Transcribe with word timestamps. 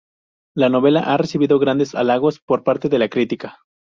La 0.55 0.67
novela 0.69 1.01
ha 1.01 1.15
recibido 1.17 1.59
grandes 1.59 1.93
halagos 1.93 2.39
por 2.39 2.63
parte 2.63 2.89
de 2.89 2.97
la 2.97 3.07
crítica. 3.07 3.59